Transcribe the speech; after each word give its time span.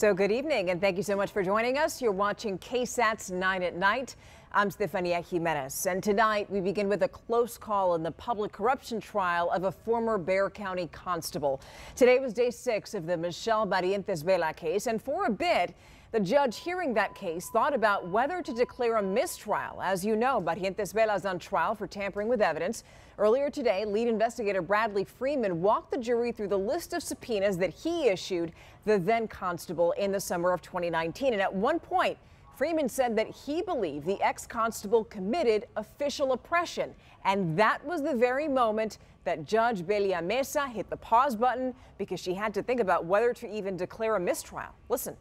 So 0.00 0.14
good 0.14 0.32
evening 0.32 0.70
and 0.70 0.80
thank 0.80 0.96
you 0.96 1.02
so 1.02 1.14
much 1.14 1.30
for 1.30 1.42
joining 1.42 1.76
us. 1.76 2.00
You're 2.00 2.10
watching 2.10 2.56
KSAT's 2.56 3.30
9 3.30 3.62
at 3.62 3.76
Night. 3.76 4.16
I'm 4.50 4.70
Stephania 4.70 5.20
Jimenez 5.20 5.84
and 5.84 6.02
tonight 6.02 6.50
we 6.50 6.62
begin 6.62 6.88
with 6.88 7.02
a 7.02 7.08
close 7.08 7.58
call 7.58 7.94
in 7.96 8.02
the 8.02 8.12
public 8.12 8.50
corruption 8.50 8.98
trial 8.98 9.50
of 9.50 9.64
a 9.64 9.70
former 9.70 10.16
Bexar 10.16 10.48
County 10.48 10.86
constable. 10.90 11.60
Today 11.96 12.18
was 12.18 12.32
day 12.32 12.50
six 12.50 12.94
of 12.94 13.04
the 13.04 13.14
Michelle 13.14 13.66
Barrientos 13.66 14.24
Vela 14.24 14.54
case 14.54 14.86
and 14.86 15.02
for 15.02 15.26
a 15.26 15.30
bit 15.30 15.74
the 16.12 16.20
judge 16.20 16.58
hearing 16.58 16.94
that 16.94 17.14
case 17.14 17.48
thought 17.50 17.72
about 17.72 18.08
whether 18.08 18.42
to 18.42 18.52
declare 18.52 18.96
a 18.96 19.02
mistrial. 19.02 19.80
As 19.80 20.04
you 20.04 20.16
know, 20.16 20.40
Barrientos 20.40 20.92
Vela 20.92 21.14
is 21.14 21.24
on 21.24 21.38
trial 21.38 21.76
for 21.76 21.86
tampering 21.86 22.26
with 22.26 22.42
evidence. 22.42 22.82
Earlier 23.16 23.48
today, 23.48 23.84
lead 23.84 24.08
investigator 24.08 24.60
Bradley 24.60 25.04
Freeman 25.04 25.62
walked 25.62 25.92
the 25.92 25.98
jury 25.98 26.32
through 26.32 26.48
the 26.48 26.58
list 26.58 26.94
of 26.94 27.02
subpoenas 27.02 27.58
that 27.58 27.72
he 27.72 28.08
issued 28.08 28.52
the 28.86 28.98
then 28.98 29.28
constable 29.28 29.92
in 29.92 30.10
the 30.10 30.18
summer 30.18 30.52
of 30.52 30.62
2019. 30.62 31.32
And 31.32 31.42
at 31.42 31.54
one 31.54 31.78
point, 31.78 32.18
Freeman 32.56 32.88
said 32.88 33.16
that 33.16 33.28
he 33.28 33.62
believed 33.62 34.04
the 34.04 34.20
ex-constable 34.20 35.04
committed 35.04 35.66
official 35.76 36.32
oppression. 36.32 36.92
And 37.24 37.56
that 37.56 37.84
was 37.84 38.02
the 38.02 38.16
very 38.16 38.48
moment 38.48 38.98
that 39.24 39.44
Judge 39.46 39.82
Velia 39.82 40.20
Meza 40.20 40.68
hit 40.68 40.90
the 40.90 40.96
pause 40.96 41.36
button 41.36 41.72
because 41.98 42.18
she 42.18 42.34
had 42.34 42.52
to 42.54 42.62
think 42.62 42.80
about 42.80 43.04
whether 43.04 43.32
to 43.34 43.48
even 43.48 43.76
declare 43.76 44.16
a 44.16 44.20
mistrial. 44.20 44.74
Listen. 44.88 45.16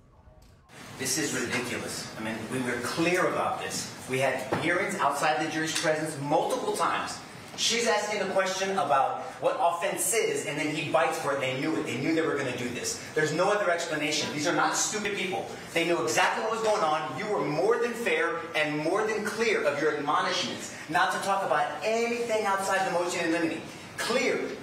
This 1.00 1.18
is 1.18 1.34
ridiculous. 1.34 2.14
I 2.20 2.24
mean, 2.24 2.36
we 2.52 2.60
were 2.60 2.78
clear 2.82 3.28
about 3.28 3.62
this. 3.62 3.96
We 4.10 4.20
had 4.20 4.54
hearings 4.56 4.96
outside 4.96 5.46
the 5.46 5.50
jury's 5.50 5.74
presence 5.80 6.20
multiple 6.20 6.74
times. 6.74 7.18
She's 7.56 7.88
asking 7.88 8.20
the 8.20 8.34
question 8.34 8.72
about 8.72 9.22
what 9.40 9.58
offense 9.62 10.14
is, 10.14 10.46
and 10.46 10.58
then 10.58 10.76
he 10.76 10.92
bites 10.92 11.18
for 11.18 11.34
it. 11.34 11.40
They 11.40 11.58
knew 11.62 11.74
it. 11.78 11.86
They 11.86 11.96
knew 11.98 12.14
they 12.14 12.22
were 12.22 12.36
going 12.36 12.52
to 12.52 12.58
do 12.58 12.68
this. 12.68 13.02
There's 13.16 13.32
no 13.32 13.50
other 13.50 13.72
explanation. 13.72 14.28
These 14.34 14.46
are 14.46 14.56
not 14.56 14.76
stupid 14.76 15.16
people. 15.16 15.46
They 15.74 15.86
knew 15.86 16.04
exactly 16.04 16.44
what 16.44 16.52
was 16.52 16.64
going 16.64 16.84
on. 16.84 17.18
You 17.18 17.28
were 17.28 17.46
more 17.46 17.78
than 17.78 17.94
fair 17.94 18.36
and 18.54 18.78
more 18.78 19.08
than 19.08 19.24
clear 19.24 19.64
of 19.64 19.82
your 19.82 19.96
admonishments 19.96 20.76
not 20.90 21.14
to 21.14 21.20
talk 21.20 21.46
about 21.46 21.72
anything 21.82 22.46
outside 22.46 22.86
the 22.86 22.92
motion 22.92 23.24
in 23.24 23.32
limine. 23.32 23.62
Clear. 23.98 24.59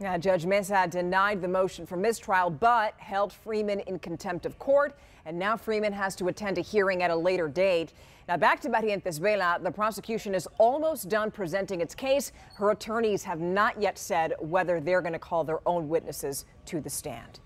Judge 0.00 0.44
Meza 0.44 0.88
denied 0.88 1.42
the 1.42 1.48
motion 1.48 1.84
for 1.84 1.96
mistrial, 1.96 2.50
but 2.50 2.94
held 2.98 3.32
Freeman 3.32 3.80
in 3.80 3.98
contempt 3.98 4.46
of 4.46 4.56
court. 4.58 4.96
And 5.26 5.36
now 5.36 5.56
Freeman 5.56 5.92
has 5.92 6.14
to 6.16 6.28
attend 6.28 6.56
a 6.56 6.60
hearing 6.60 7.02
at 7.02 7.10
a 7.10 7.16
later 7.16 7.48
date. 7.48 7.92
Now 8.28 8.36
back 8.36 8.60
to 8.60 8.68
Barrientos 8.68 9.18
Vela. 9.18 9.58
The 9.60 9.72
prosecution 9.72 10.36
is 10.36 10.46
almost 10.58 11.08
done 11.08 11.32
presenting 11.32 11.80
its 11.80 11.96
case. 11.96 12.30
Her 12.54 12.70
attorneys 12.70 13.24
have 13.24 13.40
not 13.40 13.82
yet 13.82 13.98
said 13.98 14.34
whether 14.38 14.78
they're 14.78 15.02
going 15.02 15.14
to 15.14 15.18
call 15.18 15.42
their 15.42 15.66
own 15.66 15.88
witnesses 15.88 16.44
to 16.66 16.80
the 16.80 16.90
stand. 16.90 17.40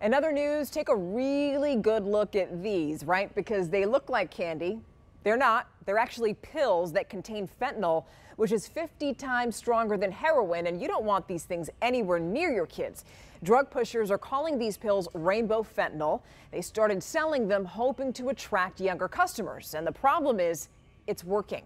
In 0.00 0.14
other 0.14 0.32
news, 0.32 0.70
take 0.70 0.88
a 0.88 0.96
really 0.96 1.76
good 1.76 2.04
look 2.04 2.36
at 2.36 2.62
these, 2.62 3.04
right? 3.04 3.34
Because 3.34 3.68
they 3.68 3.84
look 3.84 4.08
like 4.08 4.30
candy. 4.30 4.80
They're 5.24 5.36
not. 5.36 5.68
They're 5.84 5.98
actually 5.98 6.34
pills 6.34 6.92
that 6.92 7.10
contain 7.10 7.48
fentanyl, 7.60 8.04
which 8.36 8.52
is 8.52 8.68
50 8.68 9.14
times 9.14 9.56
stronger 9.56 9.96
than 9.96 10.12
heroin, 10.12 10.66
and 10.66 10.80
you 10.80 10.88
don't 10.88 11.04
want 11.04 11.26
these 11.26 11.44
things 11.44 11.68
anywhere 11.82 12.18
near 12.18 12.52
your 12.52 12.66
kids. 12.66 13.04
Drug 13.42 13.70
pushers 13.70 14.10
are 14.10 14.18
calling 14.18 14.58
these 14.58 14.76
pills 14.76 15.08
rainbow 15.14 15.62
fentanyl. 15.62 16.20
They 16.50 16.62
started 16.62 17.02
selling 17.02 17.48
them 17.48 17.64
hoping 17.64 18.12
to 18.14 18.28
attract 18.28 18.80
younger 18.80 19.08
customers, 19.08 19.74
and 19.74 19.86
the 19.86 19.92
problem 19.92 20.40
is 20.40 20.68
it's 21.06 21.24
working. 21.24 21.62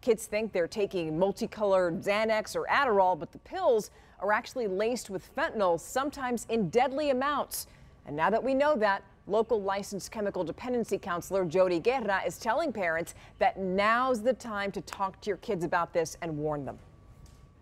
Kids 0.00 0.26
think 0.26 0.52
they're 0.52 0.66
taking 0.66 1.16
multicolored 1.18 2.02
Xanax 2.02 2.56
or 2.56 2.66
Adderall, 2.66 3.18
but 3.18 3.30
the 3.30 3.38
pills 3.38 3.90
are 4.18 4.32
actually 4.32 4.66
laced 4.66 5.10
with 5.10 5.34
fentanyl, 5.34 5.78
sometimes 5.78 6.46
in 6.48 6.70
deadly 6.70 7.10
amounts. 7.10 7.66
And 8.06 8.16
now 8.16 8.30
that 8.30 8.42
we 8.42 8.54
know 8.54 8.74
that, 8.76 9.04
Local 9.28 9.62
licensed 9.62 10.10
chemical 10.10 10.42
dependency 10.42 10.98
counselor 10.98 11.44
Jody 11.44 11.78
Guerra 11.78 12.22
is 12.26 12.38
telling 12.38 12.72
parents 12.72 13.14
that 13.38 13.56
now's 13.56 14.20
the 14.20 14.32
time 14.32 14.72
to 14.72 14.80
talk 14.80 15.20
to 15.20 15.30
your 15.30 15.36
kids 15.36 15.64
about 15.64 15.92
this 15.92 16.16
and 16.22 16.36
warn 16.36 16.64
them. 16.64 16.78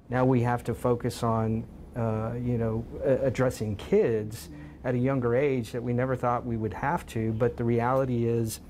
Now 0.09 0.25
we 0.25 0.41
have 0.41 0.65
to 0.65 0.75
focus 0.75 1.23
on, 1.23 1.65
uh, 1.97 2.33
you 2.43 2.57
know, 2.57 2.84
addressing 3.05 3.77
kids 3.77 4.49
at 4.84 4.95
a 4.95 4.99
younger 4.99 5.37
age 5.37 5.71
that 5.73 5.83
we 5.83 5.93
never 5.93 6.17
thought 6.17 6.47
we 6.47 6.57
would 6.57 6.73
have 6.73 7.05
to. 7.09 7.33
But 7.33 7.59
the 7.59 7.65
reality 7.65 8.25
is, 8.25 8.61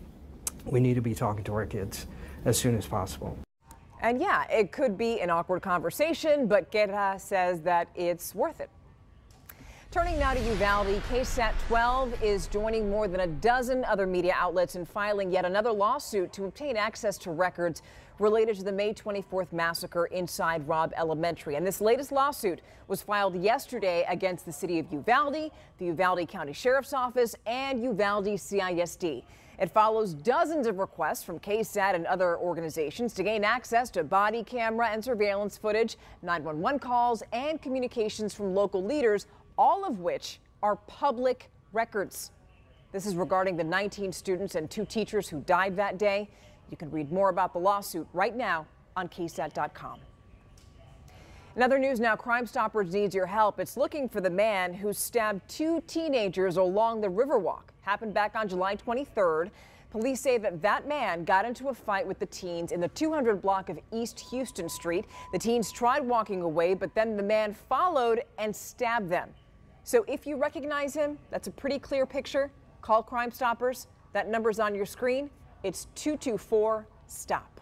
we 0.64 0.80
need 0.80 0.94
to 0.94 1.00
be 1.00 1.14
talking 1.14 1.44
to 1.44 1.54
our 1.54 1.66
kids 1.66 2.06
as 2.44 2.58
soon 2.58 2.76
as 2.76 2.86
possible. 2.86 3.38
And 4.02 4.20
yeah, 4.20 4.50
it 4.50 4.72
could 4.72 4.98
be 4.98 5.20
an 5.20 5.30
awkward 5.30 5.62
conversation, 5.62 6.48
but 6.48 6.72
Guerra 6.72 7.18
says 7.18 7.60
that 7.62 7.88
it's 7.94 8.34
worth 8.34 8.60
it. 8.60 8.70
Turning 9.90 10.20
now 10.20 10.32
to 10.32 10.40
Uvalde, 10.40 11.02
KSAT 11.10 11.52
12 11.66 12.22
is 12.22 12.46
joining 12.46 12.88
more 12.88 13.08
than 13.08 13.22
a 13.22 13.26
dozen 13.26 13.84
other 13.86 14.06
media 14.06 14.32
outlets 14.36 14.76
in 14.76 14.84
filing 14.84 15.32
yet 15.32 15.44
another 15.44 15.72
lawsuit 15.72 16.32
to 16.32 16.44
obtain 16.44 16.76
access 16.76 17.18
to 17.18 17.32
records 17.32 17.82
related 18.20 18.54
to 18.54 18.62
the 18.62 18.70
May 18.70 18.94
24th 18.94 19.52
massacre 19.52 20.06
inside 20.06 20.68
Robb 20.68 20.92
Elementary. 20.96 21.56
And 21.56 21.66
this 21.66 21.80
latest 21.80 22.12
lawsuit 22.12 22.60
was 22.86 23.02
filed 23.02 23.34
yesterday 23.34 24.06
against 24.08 24.46
the 24.46 24.52
city 24.52 24.78
of 24.78 24.86
Uvalde, 24.92 25.50
the 25.78 25.86
Uvalde 25.86 26.28
County 26.28 26.52
Sheriff's 26.52 26.92
Office, 26.92 27.34
and 27.44 27.82
Uvalde 27.82 28.26
CISD. 28.26 29.24
It 29.60 29.70
follows 29.70 30.14
dozens 30.14 30.66
of 30.66 30.78
requests 30.78 31.22
from 31.22 31.38
KSAT 31.38 31.94
and 31.94 32.06
other 32.06 32.38
organizations 32.38 33.12
to 33.14 33.22
gain 33.22 33.44
access 33.44 33.90
to 33.90 34.02
body 34.02 34.42
camera 34.42 34.88
and 34.88 35.04
surveillance 35.04 35.58
footage, 35.58 35.98
911 36.22 36.78
calls, 36.78 37.22
and 37.32 37.60
communications 37.60 38.32
from 38.32 38.54
local 38.54 38.82
leaders 38.82 39.26
all 39.60 39.84
of 39.84 40.00
which 40.00 40.40
are 40.62 40.74
public 40.74 41.50
records. 41.74 42.30
This 42.92 43.04
is 43.04 43.14
regarding 43.14 43.58
the 43.58 43.62
19 43.62 44.10
students 44.10 44.54
and 44.54 44.70
two 44.70 44.86
teachers 44.86 45.28
who 45.28 45.42
died 45.42 45.76
that 45.76 45.98
day. 45.98 46.30
You 46.70 46.78
can 46.78 46.90
read 46.90 47.12
more 47.12 47.28
about 47.28 47.52
the 47.52 47.58
lawsuit 47.58 48.08
right 48.14 48.34
now 48.34 48.66
on 48.96 49.06
KSAT.com. 49.06 50.00
In 51.56 51.62
other 51.62 51.78
news 51.78 52.00
now, 52.00 52.16
Crime 52.16 52.46
Stoppers 52.46 52.94
needs 52.94 53.14
your 53.14 53.26
help. 53.26 53.60
It's 53.60 53.76
looking 53.76 54.08
for 54.08 54.22
the 54.22 54.30
man 54.30 54.72
who 54.72 54.94
stabbed 54.94 55.46
two 55.46 55.82
teenagers 55.86 56.56
along 56.56 57.02
the 57.02 57.08
Riverwalk. 57.08 57.64
Happened 57.82 58.14
back 58.14 58.34
on 58.34 58.48
July 58.48 58.76
23rd. 58.76 59.50
Police 59.90 60.20
say 60.20 60.38
that 60.38 60.62
that 60.62 60.88
man 60.88 61.24
got 61.24 61.44
into 61.44 61.68
a 61.68 61.74
fight 61.74 62.06
with 62.06 62.18
the 62.18 62.26
teens 62.26 62.72
in 62.72 62.80
the 62.80 62.88
200 62.88 63.42
block 63.42 63.68
of 63.68 63.78
East 63.92 64.20
Houston 64.30 64.70
Street. 64.70 65.04
The 65.32 65.38
teens 65.38 65.70
tried 65.70 66.00
walking 66.00 66.40
away, 66.40 66.72
but 66.72 66.94
then 66.94 67.16
the 67.16 67.22
man 67.22 67.52
followed 67.68 68.22
and 68.38 68.54
stabbed 68.54 69.10
them. 69.10 69.28
So 69.90 70.04
if 70.06 70.24
you 70.24 70.36
recognize 70.36 70.94
him, 70.94 71.18
that's 71.32 71.48
a 71.48 71.50
pretty 71.50 71.80
clear 71.80 72.06
picture. 72.06 72.52
Call 72.80 73.02
Crime 73.02 73.32
Stoppers. 73.32 73.88
That 74.12 74.28
number's 74.28 74.60
on 74.60 74.72
your 74.72 74.86
screen. 74.86 75.28
It's 75.64 75.88
224 75.96 76.86
STOP. 77.08 77.60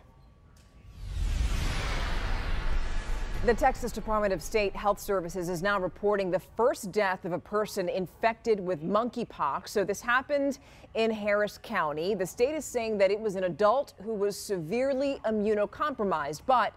The 3.46 3.54
Texas 3.54 3.92
Department 3.92 4.34
of 4.34 4.42
State 4.42 4.76
Health 4.76 5.00
Services 5.00 5.48
is 5.48 5.62
now 5.62 5.80
reporting 5.80 6.30
the 6.30 6.40
first 6.54 6.92
death 6.92 7.24
of 7.24 7.32
a 7.32 7.38
person 7.38 7.88
infected 7.88 8.60
with 8.60 8.82
monkeypox. 8.82 9.68
So 9.68 9.82
this 9.82 10.02
happened 10.02 10.58
in 10.92 11.10
Harris 11.10 11.58
County. 11.62 12.14
The 12.14 12.26
state 12.26 12.54
is 12.54 12.66
saying 12.66 12.98
that 12.98 13.10
it 13.10 13.18
was 13.18 13.36
an 13.36 13.44
adult 13.44 13.94
who 14.04 14.12
was 14.12 14.38
severely 14.38 15.18
immunocompromised, 15.24 16.42
but 16.44 16.74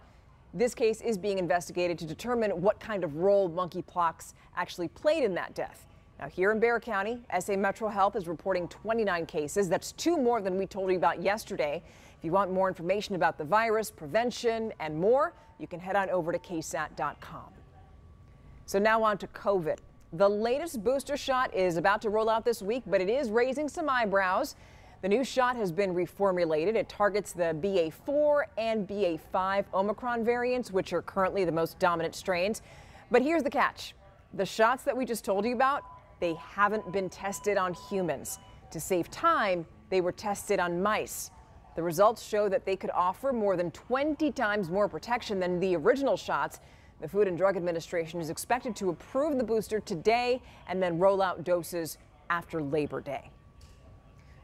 this 0.54 0.74
case 0.74 1.00
is 1.00 1.16
being 1.16 1.38
investigated 1.38 1.98
to 2.00 2.04
determine 2.04 2.50
what 2.60 2.78
kind 2.78 3.04
of 3.04 3.16
role 3.16 3.48
monkeypox 3.48 4.34
actually 4.56 4.88
played 4.88 5.24
in 5.24 5.34
that 5.34 5.54
death. 5.54 5.86
Now, 6.18 6.28
here 6.28 6.52
in 6.52 6.60
Bexar 6.60 6.80
County, 6.80 7.18
SA 7.40 7.56
Metro 7.56 7.88
Health 7.88 8.16
is 8.16 8.28
reporting 8.28 8.68
29 8.68 9.26
cases. 9.26 9.68
That's 9.68 9.92
two 9.92 10.16
more 10.16 10.40
than 10.40 10.58
we 10.58 10.66
told 10.66 10.90
you 10.90 10.96
about 10.96 11.22
yesterday. 11.22 11.82
If 12.18 12.24
you 12.24 12.30
want 12.30 12.52
more 12.52 12.68
information 12.68 13.14
about 13.14 13.38
the 13.38 13.44
virus, 13.44 13.90
prevention, 13.90 14.72
and 14.78 14.96
more, 14.96 15.32
you 15.58 15.66
can 15.66 15.80
head 15.80 15.96
on 15.96 16.10
over 16.10 16.30
to 16.30 16.38
ksat.com. 16.38 17.48
So 18.66 18.78
now 18.78 19.02
on 19.02 19.18
to 19.18 19.26
COVID. 19.28 19.78
The 20.12 20.28
latest 20.28 20.84
booster 20.84 21.16
shot 21.16 21.54
is 21.54 21.76
about 21.76 22.02
to 22.02 22.10
roll 22.10 22.28
out 22.28 22.44
this 22.44 22.62
week, 22.62 22.82
but 22.86 23.00
it 23.00 23.08
is 23.08 23.30
raising 23.30 23.68
some 23.68 23.88
eyebrows. 23.88 24.54
The 25.02 25.08
new 25.08 25.24
shot 25.24 25.56
has 25.56 25.72
been 25.72 25.96
reformulated. 25.96 26.76
It 26.76 26.88
targets 26.88 27.32
the 27.32 27.56
BA4 27.60 28.44
and 28.56 28.86
BA5 28.86 29.64
Omicron 29.74 30.24
variants, 30.24 30.70
which 30.70 30.92
are 30.92 31.02
currently 31.02 31.44
the 31.44 31.50
most 31.50 31.80
dominant 31.80 32.14
strains. 32.14 32.62
But 33.10 33.20
here's 33.20 33.42
the 33.42 33.50
catch. 33.50 33.96
The 34.34 34.46
shots 34.46 34.84
that 34.84 34.96
we 34.96 35.04
just 35.04 35.24
told 35.24 35.44
you 35.44 35.54
about, 35.54 35.82
they 36.20 36.34
haven't 36.34 36.92
been 36.92 37.10
tested 37.10 37.56
on 37.56 37.74
humans. 37.90 38.38
To 38.70 38.78
save 38.78 39.10
time, 39.10 39.66
they 39.90 40.00
were 40.00 40.12
tested 40.12 40.60
on 40.60 40.80
mice. 40.80 41.32
The 41.74 41.82
results 41.82 42.22
show 42.22 42.48
that 42.48 42.64
they 42.64 42.76
could 42.76 42.90
offer 42.90 43.32
more 43.32 43.56
than 43.56 43.72
20 43.72 44.30
times 44.30 44.70
more 44.70 44.88
protection 44.88 45.40
than 45.40 45.58
the 45.58 45.74
original 45.74 46.16
shots. 46.16 46.60
The 47.00 47.08
Food 47.08 47.26
and 47.26 47.36
Drug 47.36 47.56
Administration 47.56 48.20
is 48.20 48.30
expected 48.30 48.76
to 48.76 48.90
approve 48.90 49.36
the 49.36 49.42
booster 49.42 49.80
today 49.80 50.40
and 50.68 50.80
then 50.80 51.00
roll 51.00 51.20
out 51.20 51.42
doses 51.42 51.98
after 52.30 52.62
Labor 52.62 53.00
Day. 53.00 53.32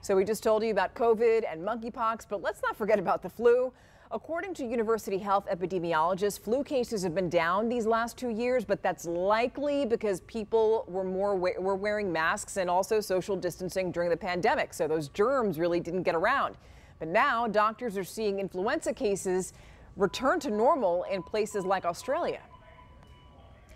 So 0.00 0.16
we 0.16 0.24
just 0.24 0.42
told 0.42 0.62
you 0.62 0.70
about 0.70 0.94
COVID 0.94 1.42
and 1.50 1.60
monkeypox, 1.60 2.26
but 2.28 2.40
let's 2.40 2.62
not 2.62 2.76
forget 2.76 2.98
about 2.98 3.22
the 3.22 3.28
flu. 3.28 3.72
According 4.10 4.54
to 4.54 4.64
University 4.64 5.18
Health 5.18 5.46
epidemiologists, 5.52 6.40
flu 6.40 6.64
cases 6.64 7.02
have 7.02 7.14
been 7.14 7.28
down 7.28 7.68
these 7.68 7.84
last 7.84 8.16
two 8.16 8.30
years, 8.30 8.64
but 8.64 8.82
that's 8.82 9.04
likely 9.04 9.84
because 9.84 10.22
people 10.22 10.86
were 10.88 11.04
more 11.04 11.36
were 11.36 11.76
wearing 11.76 12.10
masks 12.10 12.56
and 12.56 12.70
also 12.70 13.00
social 13.00 13.36
distancing 13.36 13.92
during 13.92 14.08
the 14.08 14.16
pandemic. 14.16 14.72
So 14.72 14.88
those 14.88 15.08
germs 15.08 15.58
really 15.58 15.78
didn't 15.78 16.04
get 16.04 16.14
around. 16.14 16.56
But 17.00 17.08
now 17.08 17.46
doctors 17.46 17.98
are 17.98 18.04
seeing 18.04 18.38
influenza 18.38 18.94
cases 18.94 19.52
return 19.96 20.40
to 20.40 20.50
normal 20.50 21.04
in 21.10 21.22
places 21.22 21.66
like 21.66 21.84
Australia. 21.84 22.40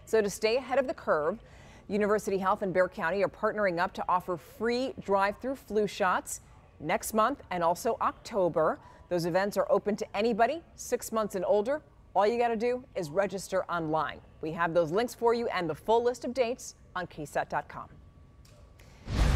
So 0.07 0.23
to 0.23 0.31
stay 0.31 0.57
ahead 0.57 0.79
of 0.79 0.87
the 0.87 0.95
curve, 0.95 1.41
University 1.93 2.39
Health 2.39 2.63
and 2.63 2.73
Bexar 2.73 2.89
County 2.89 3.23
are 3.23 3.29
partnering 3.29 3.79
up 3.79 3.93
to 3.95 4.05
offer 4.09 4.37
free 4.37 4.95
drive-through 5.01 5.57
flu 5.57 5.87
shots 5.87 6.41
next 6.81 7.13
month 7.13 7.43
and 7.51 7.63
also 7.63 7.99
October. 8.01 8.79
Those 9.11 9.27
events 9.27 9.59
are 9.59 9.67
open 9.71 9.95
to 9.97 10.17
anybody 10.17 10.63
six 10.75 11.13
months 11.13 11.35
and 11.35 11.45
older. 11.45 11.83
All 12.15 12.27
you 12.27 12.39
got 12.39 12.49
to 12.49 12.57
do 12.57 12.85
is 12.97 13.11
register 13.11 13.65
online. 13.71 14.21
We 14.41 14.53
have 14.53 14.73
those 14.73 14.91
links 14.91 15.15
for 15.15 15.35
you 15.35 15.49
and 15.49 15.69
the 15.69 15.75
full 15.75 16.03
list 16.03 16.25
of 16.25 16.33
dates 16.33 16.77
on 16.97 17.07
KSAT.com. 17.07 17.89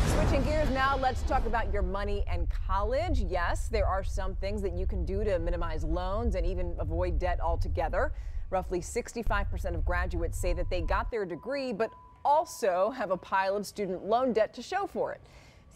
Switching 0.07 0.43
gears 0.45 0.71
now, 0.71 0.97
let's 0.97 1.23
talk 1.23 1.45
about 1.47 1.71
your 1.73 1.83
money 1.83 2.25
and 2.27 2.49
college. 2.67 3.21
Yes, 3.21 3.69
there 3.69 3.87
are 3.87 4.03
some 4.03 4.35
things 4.37 4.63
that 4.63 4.73
you 4.73 4.87
can 4.87 5.05
do 5.05 5.23
to 5.25 5.39
minimize 5.39 5.85
loans 5.85 6.37
and 6.37 6.47
even 6.47 6.75
avoid 6.79 7.19
debt 7.19 7.39
altogether. 7.39 8.13
Roughly 8.49 8.81
65% 8.81 9.75
of 9.75 9.85
graduates 9.85 10.39
say 10.39 10.53
that 10.55 10.71
they 10.71 10.81
got 10.81 11.11
their 11.11 11.27
degree, 11.27 11.73
but 11.73 11.91
also 12.27 12.91
have 12.91 13.13
a 13.13 13.17
pile 13.17 13.57
of 13.57 13.65
student 13.65 14.05
loan 14.05 14.33
debt 14.33 14.53
to 14.55 14.63
show 14.63 14.87
for 14.87 15.13
it. 15.13 15.21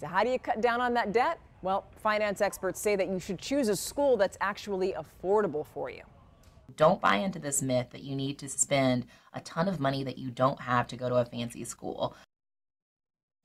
So, 0.01 0.09
how 0.09 0.25
do 0.25 0.31
you 0.31 0.39
cut 0.39 0.61
down 0.61 0.81
on 0.81 0.93
that 0.95 1.13
debt? 1.13 1.39
Well, 1.63 1.85
finance 2.03 2.41
experts 2.41 2.81
say 2.81 2.97
that 2.97 3.09
you 3.09 3.21
should 3.21 3.39
choose 3.39 3.69
a 3.69 3.77
school 3.77 4.17
that's 4.17 4.37
actually 4.41 4.95
affordable 4.95 5.65
for 5.65 5.91
you. 5.91 6.03
Don't 6.77 7.01
buy 7.01 7.17
into 7.17 7.39
this 7.39 7.63
myth 7.63 7.89
that 7.91 8.03
you 8.03 8.17
need 8.17 8.39
to 8.39 8.49
spend 8.49 9.07
a 9.33 9.41
ton 9.41 9.69
of 9.69 9.79
money 9.79 10.03
that 10.03 10.19
you 10.19 10.31
don't 10.31 10.61
have 10.61 10.87
to 10.89 10.97
go 10.97 11.09
to 11.09 11.17
a 11.17 11.25
fancy 11.25 11.65
school. 11.65 12.17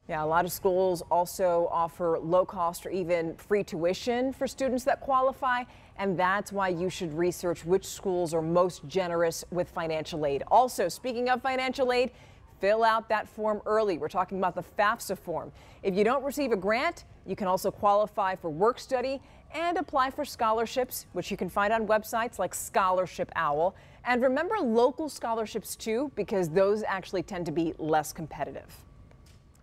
Yeah, 0.07 0.24
a 0.24 0.25
lot 0.25 0.46
of 0.46 0.52
schools 0.52 1.02
also 1.10 1.68
offer 1.72 2.19
low 2.19 2.46
cost 2.46 2.86
or 2.86 2.90
even 2.90 3.36
free 3.38 3.63
tuition 3.63 4.31
for 4.34 4.48
students 4.48 4.84
that 4.84 5.02
qualify, 5.02 5.63
and 5.98 6.18
that's 6.18 6.52
why 6.52 6.69
you 6.69 6.90
should 6.90 7.12
research 7.18 7.66
which 7.66 7.86
schools 7.86 8.34
are 8.34 8.42
most 8.42 8.88
generous 8.88 9.44
with 9.52 9.69
financial 9.69 10.25
aid. 10.25 10.44
Also, 10.50 10.88
speaking 10.88 11.30
of 11.30 11.42
financial 11.42 11.92
aid, 11.92 12.12
fill 12.66 12.84
out 12.84 13.08
that 13.10 13.30
form 13.30 13.62
early. 13.68 14.00
We're 14.00 14.08
talking 14.08 14.40
about 14.40 14.56
the 14.56 14.64
FAFSA 14.64 15.20
form. 15.20 15.52
If 15.84 15.94
you 15.94 16.04
don't 16.04 16.24
receive 16.24 16.52
a 16.52 16.56
grant, 16.56 17.06
you 17.28 17.36
can 17.36 17.46
also 17.46 17.70
qualify 17.70 18.36
for 18.36 18.50
work 18.50 18.80
study 18.80 19.22
and 19.54 19.78
apply 19.78 20.10
for 20.10 20.26
scholarships, 20.26 21.06
which 21.14 21.30
you 21.30 21.38
can 21.38 21.48
find 21.48 21.72
on 21.72 21.86
websites 21.86 22.40
like 22.40 22.56
Scholarship 22.56 23.32
Owl. 23.36 23.76
And 24.04 24.20
remember 24.20 24.56
local 24.58 25.10
scholarships 25.10 25.76
too, 25.76 26.12
because 26.16 26.50
those 26.50 26.82
actually 26.82 27.22
tend 27.22 27.46
to 27.46 27.52
be 27.52 27.76
less 27.78 28.12
competitive. 28.12 28.76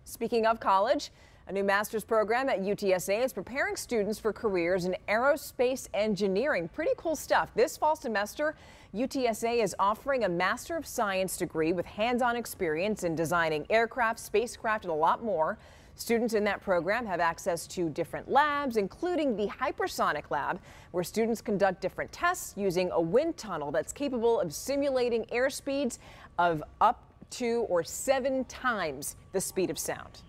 Speaking 0.05 0.45
of 0.45 0.61
college, 0.61 1.11
a 1.47 1.51
new 1.51 1.63
master's 1.63 2.05
program 2.05 2.47
at 2.47 2.61
UTSA 2.61 3.25
is 3.25 3.33
preparing 3.33 3.75
students 3.75 4.17
for 4.17 4.31
careers 4.31 4.85
in 4.85 4.95
aerospace 5.09 5.89
engineering. 5.93 6.69
Pretty 6.69 6.93
cool 6.95 7.17
stuff. 7.17 7.49
This 7.53 7.75
fall 7.75 7.97
semester, 7.97 8.55
UTSA 8.95 9.61
is 9.61 9.75
offering 9.77 10.23
a 10.23 10.29
Master 10.29 10.77
of 10.77 10.85
Science 10.85 11.35
degree 11.35 11.73
with 11.73 11.85
hands-on 11.85 12.37
experience 12.37 13.03
in 13.03 13.13
designing 13.13 13.65
aircraft, 13.69 14.19
spacecraft, 14.19 14.85
and 14.85 14.91
a 14.91 14.95
lot 14.95 15.21
more. 15.21 15.57
Students 15.95 16.33
in 16.33 16.45
that 16.45 16.61
program 16.61 17.05
have 17.05 17.19
access 17.19 17.67
to 17.67 17.89
different 17.89 18.31
labs, 18.31 18.77
including 18.77 19.35
the 19.35 19.47
Hypersonic 19.47 20.31
Lab, 20.31 20.59
where 20.91 21.03
students 21.03 21.41
conduct 21.41 21.81
different 21.81 22.11
tests 22.13 22.53
using 22.55 22.89
a 22.91 23.01
wind 23.01 23.35
tunnel 23.35 23.69
that's 23.69 23.91
capable 23.91 24.39
of 24.39 24.53
simulating 24.53 25.25
airspeeds 25.25 25.99
of 26.39 26.63
up 26.79 27.03
to 27.31 27.65
or 27.67 27.83
seven 27.83 28.45
times 28.45 29.17
the 29.33 29.41
speed 29.41 29.69
of 29.69 29.77
sound. 29.77 30.21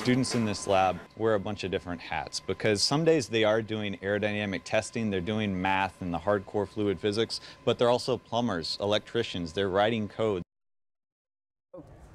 Students 0.00 0.34
in 0.34 0.46
this 0.46 0.66
lab 0.66 0.98
wear 1.18 1.34
a 1.34 1.40
bunch 1.40 1.64
of 1.64 1.70
different 1.70 2.00
hats 2.00 2.40
because 2.40 2.82
some 2.82 3.04
days 3.04 3.28
they 3.28 3.44
are 3.44 3.60
doing 3.60 3.98
aerodynamic 4.00 4.62
testing, 4.64 5.10
they're 5.10 5.20
doing 5.20 5.60
math 5.60 6.00
and 6.00 6.14
the 6.14 6.18
hardcore 6.18 6.66
fluid 6.66 6.98
physics, 6.98 7.40
but 7.66 7.78
they're 7.78 7.90
also 7.90 8.16
plumbers, 8.16 8.78
electricians, 8.80 9.52
they're 9.52 9.68
writing 9.68 10.08
code. 10.08 10.42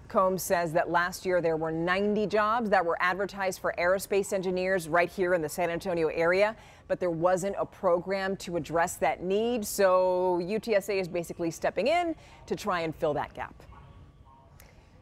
Combs 0.08 0.42
says 0.42 0.74
that 0.74 0.90
last 0.90 1.24
year 1.24 1.40
there 1.40 1.58
were 1.58 1.72
90 1.72 2.26
jobs 2.26 2.70
that 2.72 2.84
were 2.84 2.98
advertised 3.00 3.60
for 3.60 3.76
aerospace 3.78 4.34
engineers 4.34 4.88
right 4.88 5.10
here 5.12 5.36
in 5.36 5.42
the 5.42 5.50
San 5.50 5.70
Antonio 5.70 6.08
area, 6.08 6.56
but 6.88 7.00
there 7.00 7.12
wasn't 7.12 7.56
a 7.60 7.66
program 7.66 8.36
to 8.38 8.58
address 8.58 8.96
that 8.96 9.22
need. 9.22 9.64
So 9.64 10.40
UTSA 10.42 11.00
is 11.00 11.08
basically 11.08 11.52
stepping 11.52 11.88
in 11.90 12.16
to 12.48 12.56
try 12.56 12.82
and 12.82 12.96
fill 12.96 13.14
that 13.14 13.36
gap. 13.36 13.54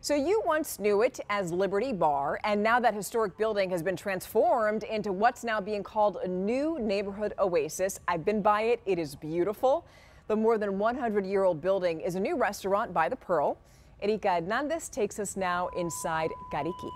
So 0.04 0.16
you 0.16 0.42
once 0.48 0.80
knew 0.80 1.04
it 1.04 1.20
as 1.30 1.52
Liberty 1.52 1.94
Bar, 1.94 2.40
and 2.44 2.64
now 2.64 2.80
that 2.80 2.96
historic 2.96 3.38
building 3.38 3.70
has 3.70 3.84
been 3.84 3.96
transformed 3.96 4.82
into 4.82 5.12
what's 5.12 5.44
now 5.44 5.62
being 5.62 5.84
called 5.84 6.18
a 6.24 6.28
new 6.28 6.80
neighborhood 6.80 7.36
oasis. 7.38 8.00
I've 8.08 8.26
been 8.26 8.42
by 8.42 8.64
it. 8.64 8.82
It 8.88 8.98
is 8.98 9.14
beautiful. 9.14 9.86
The 10.28 10.36
more 10.36 10.58
than 10.58 10.80
100 10.80 11.24
year 11.24 11.44
old 11.44 11.62
building 11.62 12.02
is 12.02 12.16
a 12.16 12.20
new 12.20 12.36
restaurant 12.36 12.96
by 12.96 13.10
the 13.10 13.16
Pearl. 13.16 13.60
Erica 14.02 14.42
Hernandez 14.42 14.90
takes 14.90 15.20
us 15.20 15.38
now 15.38 15.68
inside 15.78 16.32
Carriqui. 16.52 16.90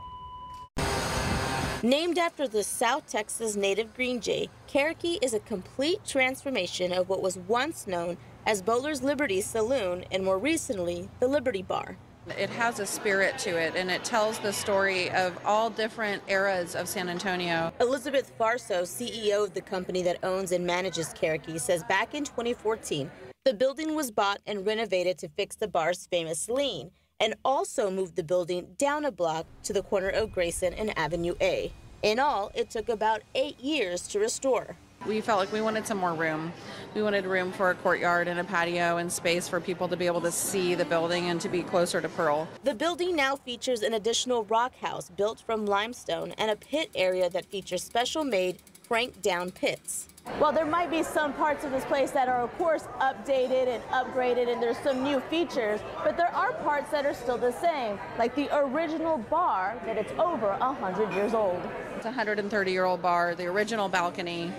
Named 1.83 2.17
after 2.17 2.47
the 2.47 2.63
South 2.63 3.05
Texas 3.05 3.55
native 3.55 3.93
green 3.93 4.19
jay, 4.19 4.49
Carriqui 4.67 5.19
is 5.21 5.35
a 5.35 5.39
complete 5.41 6.03
transformation 6.07 6.91
of 6.91 7.07
what 7.07 7.21
was 7.21 7.37
once 7.37 7.85
known 7.85 8.17
as 8.47 8.63
Boehler's 8.63 9.03
Liberty 9.03 9.41
Saloon 9.41 10.05
and 10.11 10.25
more 10.25 10.39
recently, 10.39 11.07
the 11.19 11.27
Liberty 11.27 11.61
Bar. 11.61 11.97
It 12.27 12.49
has 12.49 12.79
a 12.79 12.87
spirit 12.87 13.37
to 13.39 13.51
it 13.51 13.75
and 13.75 13.91
it 13.91 14.03
tells 14.03 14.39
the 14.39 14.51
story 14.51 15.11
of 15.11 15.37
all 15.45 15.69
different 15.69 16.23
eras 16.27 16.75
of 16.75 16.87
San 16.87 17.07
Antonio. 17.07 17.71
Elizabeth 17.79 18.31
Fauerso, 18.37 18.81
CEO 18.81 19.43
of 19.43 19.53
the 19.53 19.61
company 19.61 20.01
that 20.01 20.17
owns 20.23 20.51
and 20.51 20.65
manages 20.65 21.09
Carriqui, 21.09 21.59
says 21.59 21.83
back 21.83 22.15
in 22.15 22.23
2014, 22.23 23.11
the 23.43 23.53
building 23.53 23.93
was 23.93 24.09
bought 24.09 24.39
and 24.47 24.65
renovated 24.65 25.19
to 25.19 25.29
fix 25.29 25.55
the 25.55 25.67
bar's 25.67 26.07
famous 26.07 26.49
lean 26.49 26.89
and 27.19 27.35
also 27.45 27.91
moved 27.91 28.15
the 28.15 28.23
building 28.23 28.69
down 28.79 29.05
a 29.05 29.11
block 29.11 29.45
to 29.63 29.71
the 29.71 29.83
corner 29.83 30.09
of 30.09 30.31
Grayson 30.31 30.73
and 30.73 30.97
Avenue 30.97 31.35
A. 31.39 31.71
In 32.01 32.17
all, 32.19 32.51
it 32.55 32.71
took 32.71 32.89
about 32.89 33.21
eight 33.35 33.59
years 33.59 34.07
to 34.07 34.19
restore. 34.19 34.77
We 35.05 35.21
felt 35.21 35.39
like 35.39 35.51
we 35.51 35.61
wanted 35.61 35.85
some 35.85 35.99
more 35.99 36.15
room. 36.15 36.51
We 36.95 37.03
wanted 37.03 37.25
room 37.25 37.51
for 37.51 37.69
a 37.69 37.75
courtyard 37.75 38.27
and 38.27 38.39
a 38.39 38.43
patio 38.43 38.97
and 38.97 39.11
space 39.11 39.47
for 39.47 39.61
people 39.61 39.87
to 39.89 39.95
be 39.95 40.07
able 40.07 40.21
to 40.21 40.31
see 40.31 40.73
the 40.73 40.85
building 40.85 41.29
and 41.29 41.39
to 41.41 41.49
be 41.49 41.61
closer 41.61 42.01
to 42.01 42.09
Pearl. 42.09 42.47
The 42.63 42.73
building 42.73 43.15
now 43.15 43.35
features 43.35 43.83
an 43.83 43.93
additional 43.93 44.45
rock 44.45 44.75
house 44.77 45.09
built 45.09 45.41
from 45.41 45.67
limestone 45.67 46.31
and 46.39 46.49
a 46.49 46.55
pit 46.55 46.89
area 46.95 47.29
that 47.29 47.45
features 47.45 47.83
special 47.83 48.23
made 48.23 48.57
crank 48.87 49.21
down 49.21 49.51
pits. 49.51 50.07
Well, 50.39 50.51
there 50.51 50.65
might 50.65 50.89
be 50.89 51.03
some 51.03 51.33
parts 51.33 51.63
of 51.63 51.71
this 51.71 51.85
place 51.85 52.09
that 52.11 52.27
are, 52.27 52.41
of 52.41 52.57
course, 52.57 52.87
updated 52.99 53.67
and 53.67 53.83
upgraded, 53.85 54.51
and 54.51 54.61
there's 54.61 54.77
some 54.79 55.03
new 55.03 55.19
features, 55.21 55.79
but 56.03 56.17
there 56.17 56.33
are 56.35 56.51
parts 56.53 56.89
that 56.91 57.05
are 57.05 57.13
still 57.13 57.37
the 57.37 57.51
same, 57.51 57.99
like 58.17 58.35
the 58.35 58.49
original 58.57 59.19
bar 59.19 59.79
that 59.85 59.97
it's 59.97 60.11
over 60.13 60.57
100 60.57 61.13
years 61.13 61.35
old. 61.35 61.61
It's 61.95 62.05
a 62.05 62.09
130 62.09 62.71
year 62.71 62.85
old 62.85 63.01
bar, 63.01 63.35
the 63.35 63.45
original 63.45 63.87
balcony. 63.87 64.51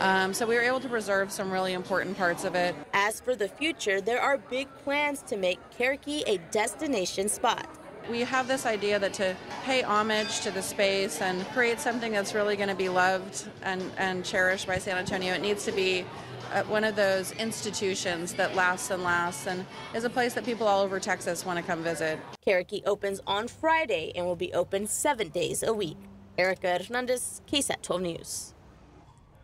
Um, 0.00 0.34
so 0.34 0.46
we 0.46 0.54
were 0.56 0.62
able 0.62 0.80
to 0.80 0.88
preserve 0.88 1.30
some 1.30 1.50
really 1.50 1.72
important 1.72 2.16
parts 2.16 2.44
of 2.44 2.54
it. 2.54 2.74
As 2.92 3.20
for 3.20 3.36
the 3.36 3.48
future, 3.48 4.00
there 4.00 4.20
are 4.20 4.38
big 4.38 4.68
plans 4.84 5.22
to 5.22 5.36
make 5.36 5.58
Carriqui 5.76 6.22
a 6.26 6.38
destination 6.50 7.28
spot. 7.28 7.68
We 8.10 8.20
have 8.20 8.48
this 8.48 8.66
idea 8.66 8.98
that 8.98 9.14
to 9.14 9.34
pay 9.62 9.82
homage 9.82 10.40
to 10.40 10.50
the 10.50 10.60
space 10.60 11.22
and 11.22 11.46
create 11.48 11.80
something 11.80 12.12
that's 12.12 12.34
really 12.34 12.54
going 12.54 12.68
to 12.68 12.74
be 12.74 12.90
loved 12.90 13.48
and, 13.62 13.82
and 13.96 14.24
cherished 14.24 14.66
by 14.66 14.78
San 14.78 14.98
Antonio, 14.98 15.32
it 15.32 15.40
needs 15.40 15.64
to 15.64 15.72
be 15.72 16.04
uh, 16.52 16.62
one 16.64 16.84
of 16.84 16.96
those 16.96 17.32
institutions 17.32 18.34
that 18.34 18.54
lasts 18.54 18.90
and 18.90 19.02
lasts 19.02 19.46
and 19.46 19.64
is 19.94 20.04
a 20.04 20.10
place 20.10 20.34
that 20.34 20.44
people 20.44 20.66
all 20.66 20.82
over 20.82 21.00
Texas 21.00 21.46
want 21.46 21.58
to 21.58 21.64
come 21.64 21.82
visit. 21.82 22.18
Carriqui 22.46 22.82
opens 22.84 23.20
on 23.26 23.48
Friday 23.48 24.12
and 24.14 24.26
will 24.26 24.36
be 24.36 24.52
open 24.52 24.86
seven 24.86 25.28
days 25.28 25.62
a 25.62 25.72
week. 25.72 25.96
Erica 26.36 26.82
Hernandez, 26.82 27.40
KSAT 27.50 27.80
12 27.82 28.02
News. 28.02 28.53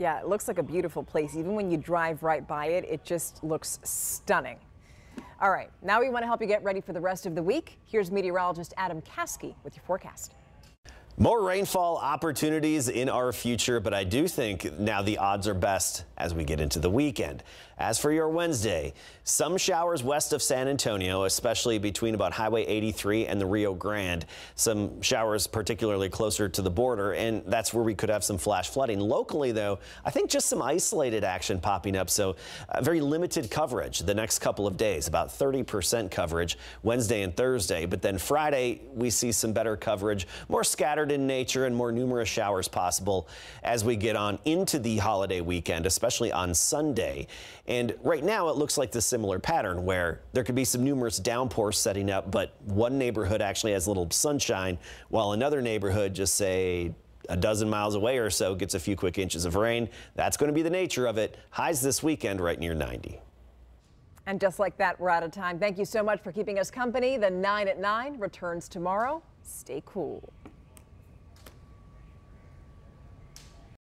Yeah, 0.01 0.19
it 0.19 0.27
looks 0.27 0.49
like 0.49 0.57
a 0.57 0.63
beautiful 0.63 1.03
place. 1.03 1.37
Even 1.37 1.55
when 1.55 1.71
you 1.71 1.77
drive 1.77 2.23
right 2.23 2.49
by 2.49 2.69
it, 2.69 2.87
it 2.89 3.05
just 3.05 3.45
looks 3.45 3.79
stunning. 3.85 4.57
All 5.43 5.51
right, 5.51 5.69
now 5.83 6.01
we 6.01 6.09
want 6.09 6.23
to 6.23 6.27
help 6.27 6.41
you 6.41 6.47
get 6.47 6.65
ready 6.65 6.81
for 6.81 6.95
the 6.95 7.01
rest 7.01 7.27
of 7.27 7.35
the 7.35 7.43
week. 7.43 7.79
Here's 7.85 8.11
meteorologist 8.11 8.73
Adam 8.79 9.03
Caskey 9.03 9.55
with 9.63 9.77
your 9.77 9.83
forecast. 9.85 10.37
More 11.21 11.45
rainfall 11.45 11.99
opportunities 11.99 12.89
in 12.89 13.11
our 13.11 13.31
future, 13.35 13.79
but 13.79 13.93
I 13.93 14.05
do 14.05 14.27
think 14.27 14.79
now 14.79 15.03
the 15.03 15.19
odds 15.19 15.47
are 15.47 15.53
best 15.53 16.05
as 16.17 16.33
we 16.33 16.45
get 16.45 16.61
into 16.61 16.79
the 16.79 16.89
weekend. 16.89 17.43
As 17.77 17.99
for 17.99 18.13
your 18.13 18.29
Wednesday, 18.29 18.93
some 19.25 19.57
showers 19.57 20.03
west 20.03 20.35
of 20.35 20.43
San 20.43 20.69
Antonio, 20.69 21.25
especially 21.25 21.79
between 21.79 22.15
about 22.15 22.33
Highway 22.33 22.65
83 22.67 23.27
and 23.27 23.41
the 23.41 23.47
Rio 23.47 23.73
Grande. 23.75 24.27
Some 24.55 25.01
showers 25.01 25.47
particularly 25.47 26.11
closer 26.11 26.47
to 26.49 26.63
the 26.63 26.71
border, 26.71 27.13
and 27.13 27.43
that's 27.47 27.73
where 27.73 27.85
we 27.85 27.95
could 27.95 28.11
have 28.11 28.23
some 28.23 28.37
flash 28.37 28.69
flooding. 28.69 29.01
Locally, 29.01 29.53
though, 29.53 29.79
I 30.05 30.11
think 30.11 30.29
just 30.29 30.47
some 30.47 30.61
isolated 30.61 31.25
action 31.25 31.59
popping 31.59 31.97
up, 31.97 32.11
so 32.11 32.37
uh, 32.69 32.83
very 32.83 33.01
limited 33.01 33.51
coverage 33.51 34.01
the 34.01 34.15
next 34.15 34.41
couple 34.41 34.67
of 34.67 34.77
days, 34.77 35.09
about 35.09 35.29
30% 35.29 36.11
coverage 36.11 36.59
Wednesday 36.83 37.23
and 37.23 37.35
Thursday. 37.35 37.87
But 37.87 38.03
then 38.03 38.19
Friday, 38.19 38.83
we 38.93 39.09
see 39.09 39.33
some 39.33 39.55
better 39.55 39.77
coverage, 39.77 40.27
more 40.51 40.65
scattered 40.65 41.10
in 41.11 41.27
nature 41.27 41.67
and 41.67 41.75
more 41.75 41.93
numerous 41.93 42.29
showers 42.29 42.69
possible 42.69 43.29
as 43.63 43.85
we 43.85 43.97
get 43.97 44.17
on 44.17 44.39
into 44.45 44.79
the 44.79 44.99
holiday 44.99 45.41
weekend, 45.41 45.87
especially 45.87 46.33
on 46.33 46.55
Sunday. 46.55 47.27
And 47.67 47.95
right 48.03 48.25
now 48.25 48.49
it 48.49 48.57
looks 48.57 48.79
like 48.79 48.93
the 48.93 49.03
similar 49.03 49.39
pattern 49.39 49.85
where 49.85 50.21
there 50.33 50.45
could 50.45 50.55
be 50.55 50.65
some 50.65 50.85
numerous 50.85 51.19
downpours 51.19 51.79
setting 51.79 52.11
up, 52.11 52.31
but 52.31 52.55
one 52.65 52.99
neighborhood 52.99 53.43
actually 53.43 53.73
has 53.73 53.87
a 53.87 53.91
little 53.91 54.11
sunshine 54.11 54.79
while 55.09 55.33
another 55.33 55.61
neighborhood 55.61 56.15
just 56.15 56.35
say 56.35 56.95
a 57.29 57.37
dozen 57.37 57.69
miles 57.69 57.95
away 57.95 58.19
or 58.19 58.31
so 58.31 58.55
gets 58.55 58.75
a 58.75 58.81
few 58.81 58.97
quick 58.97 59.19
inches 59.19 59.45
of 59.45 59.55
rain. 59.55 59.89
That's 60.15 60.37
going 60.37 60.49
to 60.49 60.55
be 60.55 60.63
the 60.63 60.71
nature 60.71 61.07
of 61.07 61.19
it. 61.19 61.37
Highs 61.51 61.81
this 61.81 62.03
weekend 62.03 62.41
right 62.41 62.59
near 62.59 62.75
90. 62.75 63.21
And 64.27 64.41
just 64.41 64.59
like 64.59 64.77
that, 64.79 65.01
we're 65.01 65.11
out 65.11 65.23
of 65.23 65.31
time. 65.31 65.59
Thank 65.59 65.79
you 65.79 65.85
so 65.85 66.03
much 66.03 66.23
for 66.23 66.31
keeping 66.31 66.59
us 66.59 66.71
company. 66.71 67.17
The 67.17 67.31
9 67.31 67.69
at 67.69 67.81
9 67.81 68.19
returns 68.19 68.69
tomorrow. 68.69 69.23
Stay 69.43 69.83
cool. 69.87 70.33